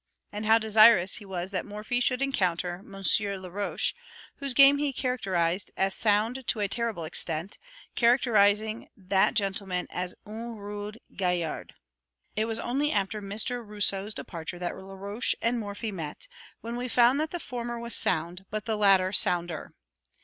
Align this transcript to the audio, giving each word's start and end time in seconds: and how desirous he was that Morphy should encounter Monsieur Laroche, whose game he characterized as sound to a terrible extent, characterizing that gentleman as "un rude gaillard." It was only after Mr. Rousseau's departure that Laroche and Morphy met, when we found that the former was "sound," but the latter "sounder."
and 0.31 0.47
how 0.47 0.57
desirous 0.57 1.17
he 1.17 1.25
was 1.25 1.51
that 1.51 1.63
Morphy 1.63 1.99
should 1.99 2.23
encounter 2.23 2.81
Monsieur 2.81 3.37
Laroche, 3.37 3.93
whose 4.37 4.55
game 4.55 4.79
he 4.79 4.91
characterized 4.91 5.69
as 5.77 5.93
sound 5.93 6.43
to 6.47 6.59
a 6.59 6.67
terrible 6.67 7.03
extent, 7.03 7.59
characterizing 7.93 8.89
that 8.97 9.35
gentleman 9.35 9.85
as 9.91 10.15
"un 10.25 10.55
rude 10.57 10.97
gaillard." 11.15 11.75
It 12.35 12.45
was 12.45 12.57
only 12.59 12.91
after 12.91 13.21
Mr. 13.21 13.61
Rousseau's 13.63 14.15
departure 14.15 14.57
that 14.57 14.75
Laroche 14.75 15.35
and 15.39 15.59
Morphy 15.59 15.91
met, 15.91 16.27
when 16.61 16.77
we 16.77 16.87
found 16.87 17.19
that 17.19 17.29
the 17.29 17.39
former 17.39 17.77
was 17.77 17.93
"sound," 17.93 18.45
but 18.49 18.65
the 18.65 18.77
latter 18.77 19.13
"sounder." 19.13 19.75